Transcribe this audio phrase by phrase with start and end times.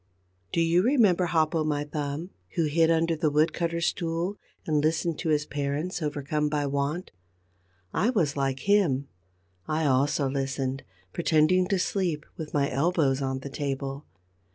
[0.51, 4.35] Do you remember Hop o' My Thumb, who hid under the wood cutter's stool
[4.65, 7.11] and listened to his parents overcome by want?
[7.93, 9.09] I was like him.
[9.67, 10.81] I also listened,
[11.13, 14.07] pretending to sleep, with my elbows on the table.